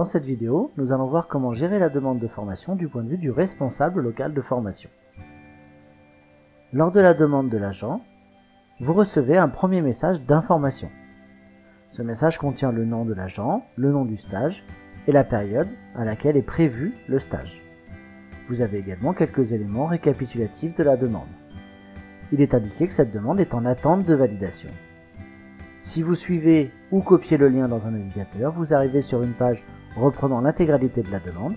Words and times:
Dans 0.00 0.06
cette 0.06 0.24
vidéo, 0.24 0.72
nous 0.78 0.94
allons 0.94 1.06
voir 1.06 1.28
comment 1.28 1.52
gérer 1.52 1.78
la 1.78 1.90
demande 1.90 2.20
de 2.20 2.26
formation 2.26 2.74
du 2.74 2.88
point 2.88 3.02
de 3.02 3.10
vue 3.10 3.18
du 3.18 3.30
responsable 3.30 4.00
local 4.00 4.32
de 4.32 4.40
formation. 4.40 4.88
Lors 6.72 6.90
de 6.90 7.00
la 7.00 7.12
demande 7.12 7.50
de 7.50 7.58
l'agent, 7.58 8.00
vous 8.80 8.94
recevez 8.94 9.36
un 9.36 9.50
premier 9.50 9.82
message 9.82 10.22
d'information. 10.22 10.88
Ce 11.90 12.00
message 12.00 12.38
contient 12.38 12.72
le 12.72 12.86
nom 12.86 13.04
de 13.04 13.12
l'agent, 13.12 13.62
le 13.76 13.92
nom 13.92 14.06
du 14.06 14.16
stage 14.16 14.64
et 15.06 15.12
la 15.12 15.22
période 15.22 15.68
à 15.94 16.06
laquelle 16.06 16.38
est 16.38 16.42
prévu 16.56 16.94
le 17.06 17.18
stage. 17.18 17.60
Vous 18.48 18.62
avez 18.62 18.78
également 18.78 19.12
quelques 19.12 19.52
éléments 19.52 19.84
récapitulatifs 19.84 20.74
de 20.76 20.82
la 20.82 20.96
demande. 20.96 21.28
Il 22.32 22.40
est 22.40 22.54
indiqué 22.54 22.86
que 22.86 22.94
cette 22.94 23.12
demande 23.12 23.38
est 23.38 23.52
en 23.52 23.66
attente 23.66 24.06
de 24.06 24.14
validation. 24.14 24.70
Si 25.80 26.02
vous 26.02 26.14
suivez 26.14 26.70
ou 26.90 27.00
copiez 27.00 27.38
le 27.38 27.48
lien 27.48 27.66
dans 27.66 27.86
un 27.86 27.92
navigateur, 27.92 28.52
vous 28.52 28.74
arrivez 28.74 29.00
sur 29.00 29.22
une 29.22 29.32
page 29.32 29.64
reprenant 29.96 30.42
l'intégralité 30.42 31.02
de 31.02 31.10
la 31.10 31.20
demande 31.20 31.54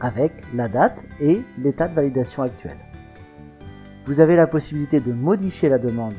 avec 0.00 0.32
la 0.54 0.70
date 0.70 1.04
et 1.20 1.42
l'état 1.58 1.86
de 1.86 1.94
validation 1.94 2.44
actuel. 2.44 2.78
Vous 4.06 4.20
avez 4.20 4.36
la 4.36 4.46
possibilité 4.46 5.00
de 5.00 5.12
modifier 5.12 5.68
la 5.68 5.76
demande 5.78 6.14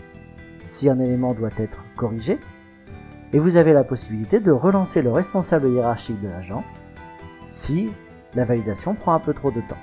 si 0.64 0.92
un 0.92 1.00
élément 1.00 1.34
doit 1.34 1.50
être 1.58 1.84
corrigé 1.96 2.38
et 3.34 3.40
vous 3.40 3.56
avez 3.56 3.74
la 3.74 3.84
possibilité 3.84 4.40
de 4.40 4.52
relancer 4.52 5.02
le 5.02 5.12
responsable 5.12 5.70
hiérarchique 5.70 6.22
de 6.22 6.28
l'agent 6.28 6.64
si 7.50 7.90
la 8.36 8.44
validation 8.44 8.94
prend 8.94 9.16
un 9.16 9.20
peu 9.20 9.34
trop 9.34 9.50
de 9.50 9.62
temps. 9.62 9.82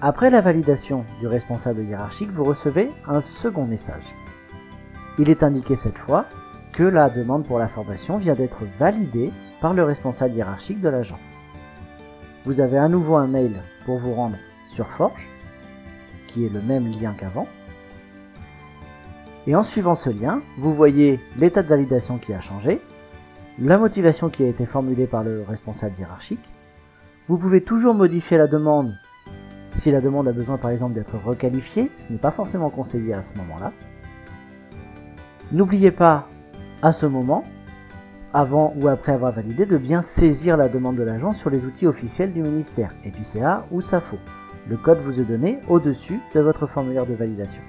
Après 0.00 0.30
la 0.30 0.40
validation 0.40 1.04
du 1.20 1.28
responsable 1.28 1.84
hiérarchique, 1.84 2.30
vous 2.30 2.42
recevez 2.42 2.90
un 3.06 3.20
second 3.20 3.66
message. 3.66 4.16
Il 5.18 5.30
est 5.30 5.42
indiqué 5.42 5.74
cette 5.74 5.98
fois 5.98 6.26
que 6.72 6.84
la 6.84 7.10
demande 7.10 7.44
pour 7.44 7.58
la 7.58 7.66
formation 7.66 8.18
vient 8.18 8.34
d'être 8.34 8.64
validée 8.76 9.32
par 9.60 9.74
le 9.74 9.82
responsable 9.82 10.36
hiérarchique 10.36 10.80
de 10.80 10.88
l'agent. 10.88 11.18
Vous 12.44 12.60
avez 12.60 12.78
à 12.78 12.88
nouveau 12.88 13.16
un 13.16 13.26
mail 13.26 13.62
pour 13.84 13.98
vous 13.98 14.14
rendre 14.14 14.36
sur 14.68 14.86
Forge, 14.86 15.28
qui 16.28 16.46
est 16.46 16.52
le 16.52 16.62
même 16.62 16.86
lien 16.86 17.14
qu'avant. 17.18 17.48
Et 19.46 19.56
en 19.56 19.62
suivant 19.62 19.94
ce 19.94 20.10
lien, 20.10 20.42
vous 20.56 20.72
voyez 20.72 21.20
l'état 21.36 21.62
de 21.62 21.68
validation 21.68 22.18
qui 22.18 22.32
a 22.32 22.40
changé, 22.40 22.80
la 23.58 23.78
motivation 23.78 24.28
qui 24.30 24.44
a 24.44 24.48
été 24.48 24.66
formulée 24.66 25.06
par 25.06 25.24
le 25.24 25.42
responsable 25.42 25.98
hiérarchique. 25.98 26.54
Vous 27.26 27.38
pouvez 27.38 27.62
toujours 27.62 27.94
modifier 27.94 28.38
la 28.38 28.46
demande 28.46 28.94
si 29.56 29.90
la 29.90 30.00
demande 30.00 30.28
a 30.28 30.32
besoin 30.32 30.56
par 30.56 30.70
exemple 30.70 30.94
d'être 30.94 31.18
requalifiée, 31.18 31.90
ce 31.96 32.12
n'est 32.12 32.18
pas 32.18 32.30
forcément 32.30 32.70
conseillé 32.70 33.12
à 33.12 33.22
ce 33.22 33.36
moment-là. 33.38 33.72
N'oubliez 35.50 35.90
pas 35.90 36.28
à 36.82 36.92
ce 36.92 37.06
moment, 37.06 37.44
avant 38.34 38.74
ou 38.76 38.88
après 38.88 39.12
avoir 39.12 39.32
validé, 39.32 39.64
de 39.64 39.78
bien 39.78 40.02
saisir 40.02 40.58
la 40.58 40.68
demande 40.68 40.96
de 40.96 41.02
l'agent 41.02 41.32
sur 41.32 41.48
les 41.48 41.64
outils 41.64 41.86
officiels 41.86 42.34
du 42.34 42.42
ministère, 42.42 42.94
EPICA 43.02 43.64
ou 43.70 43.80
SAFO. 43.80 44.18
Le 44.68 44.76
code 44.76 44.98
vous 44.98 45.20
est 45.20 45.24
donné 45.24 45.60
au-dessus 45.68 46.20
de 46.34 46.40
votre 46.40 46.66
formulaire 46.66 47.06
de 47.06 47.14
validation. 47.14 47.62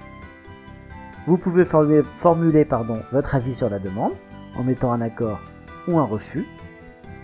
Vous 1.26 1.38
pouvez 1.38 1.64
formuler, 1.64 2.66
votre 3.12 3.34
avis 3.34 3.54
sur 3.54 3.70
la 3.70 3.78
demande 3.78 4.12
en 4.56 4.62
mettant 4.62 4.92
un 4.92 5.00
accord 5.00 5.40
ou 5.88 5.98
un 5.98 6.04
refus. 6.04 6.44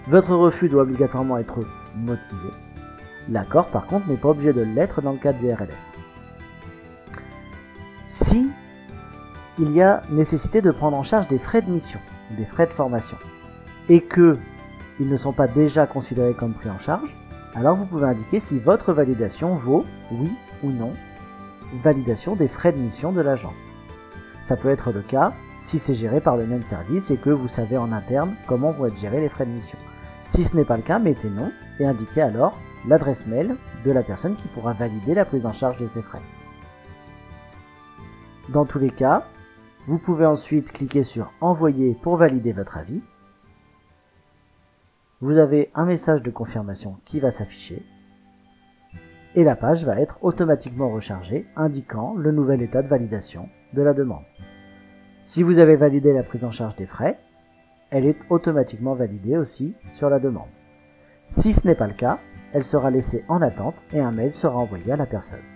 Votre 0.06 0.34
refus 0.34 0.70
doit 0.70 0.84
obligatoirement 0.84 1.36
être 1.36 1.60
motivé. 1.94 2.48
L'accord 3.28 3.68
par 3.68 3.86
contre 3.86 4.08
n'est 4.08 4.16
pas 4.16 4.30
obligé 4.30 4.54
de 4.54 4.62
l'être 4.62 5.02
dans 5.02 5.12
le 5.12 5.18
cadre 5.18 5.38
du 5.38 5.52
RLF. 5.52 5.92
Si 8.06 8.50
il 9.58 9.70
y 9.72 9.82
a 9.82 10.02
nécessité 10.10 10.60
de 10.62 10.70
prendre 10.70 10.96
en 10.96 11.02
charge 11.02 11.28
des 11.28 11.38
frais 11.38 11.62
de 11.62 11.70
mission, 11.70 12.00
des 12.36 12.44
frais 12.44 12.66
de 12.66 12.72
formation, 12.72 13.16
et 13.88 14.00
que 14.00 14.38
ils 14.98 15.08
ne 15.08 15.16
sont 15.16 15.32
pas 15.32 15.48
déjà 15.48 15.86
considérés 15.86 16.34
comme 16.34 16.54
pris 16.54 16.70
en 16.70 16.78
charge, 16.78 17.16
alors 17.54 17.75
vous 17.75 17.86
pouvez 17.86 18.06
indiquer 18.06 18.41
si 18.41 18.58
votre 18.58 18.92
validation 18.92 19.54
vaut, 19.54 19.84
oui 20.10 20.31
ou 20.62 20.70
non, 20.70 20.92
validation 21.75 22.34
des 22.36 22.48
frais 22.48 22.72
de 22.72 22.78
mission 22.78 23.12
de 23.12 23.20
l'agent. 23.20 23.53
Ça 24.42 24.56
peut 24.56 24.69
être 24.69 24.92
le 24.92 25.03
cas 25.03 25.32
si 25.56 25.78
c'est 25.78 25.94
géré 25.94 26.20
par 26.20 26.36
le 26.36 26.47
même 26.47 26.62
service 26.62 27.10
et 27.10 27.16
que 27.16 27.31
vous 27.31 27.48
savez 27.48 27.76
en 27.76 27.92
interne 27.92 28.36
comment 28.47 28.70
vont 28.70 28.86
être 28.86 28.98
gérés 28.98 29.20
les 29.20 29.28
frais 29.28 29.47
de 29.47 29.50
mission. 29.50 29.78
Si 30.22 30.44
ce 30.44 30.56
n'est 30.56 30.64
pas 30.64 30.76
le 30.76 30.82
cas, 30.82 30.98
mettez 30.98 31.31
non 31.31 31.50
et 31.81 31.86
indiquez 31.86 32.22
alors 32.22 32.58
l'adresse 32.86 33.26
mail 33.26 33.56
de 33.84 33.91
la 33.91 34.02
personne 34.02 34.36
qui 34.36 34.48
pourra 34.48 34.72
valider 34.72 35.14
la 35.14 35.25
prise 35.25 35.47
en 35.47 35.52
charge 35.52 35.78
de 35.78 35.86
ces 35.86 36.02
frais. 36.02 36.22
Dans 38.48 38.64
tous 38.64 38.78
les 38.78 38.91
cas, 38.91 39.26
vous 39.86 39.98
pouvez 39.98 40.26
ensuite 40.26 40.72
cliquer 40.72 41.04
sur 41.04 41.32
Envoyer 41.41 41.97
pour 42.02 42.16
valider 42.16 42.52
votre 42.52 42.76
avis. 42.76 43.02
Vous 45.20 45.38
avez 45.38 45.70
un 45.74 45.86
message 45.86 46.22
de 46.22 46.30
confirmation 46.30 46.98
qui 47.04 47.20
va 47.20 47.30
s'afficher. 47.30 47.84
Et 49.34 49.44
la 49.44 49.54
page 49.54 49.84
va 49.84 50.00
être 50.00 50.19
automatiquement 50.22 50.91
rechargée 50.91 51.46
indiquant 51.56 52.14
le 52.16 52.32
nouvel 52.32 52.62
état 52.62 52.82
de 52.82 52.88
validation 52.88 53.48
de 53.75 53.82
la 53.82 53.94
demande. 53.94 54.25
Si 55.22 55.42
vous 55.42 55.58
avez 55.58 55.76
validé 55.76 56.12
la 56.12 56.22
prise 56.22 56.44
en 56.44 56.50
charge 56.50 56.76
des 56.76 56.86
frais, 56.86 57.19
elle 57.91 58.06
est 58.06 58.19
automatiquement 58.28 58.94
validée 58.94 59.36
aussi 59.36 59.75
sur 59.88 60.10
la 60.10 60.19
demande. 60.19 60.48
Si 61.25 61.52
ce 61.52 61.66
n'est 61.66 61.75
pas 61.75 61.86
le 61.86 61.94
cas, 61.94 62.19
elle 62.52 62.64
sera 62.64 62.91
laissée 62.91 63.25
en 63.28 63.41
attente 63.41 63.84
et 63.92 64.00
un 64.00 64.12
mail 64.12 64.34
sera 64.34 64.56
envoyé 64.56 64.92
à 64.92 64.96
la 64.96 65.06
personne. 65.06 65.56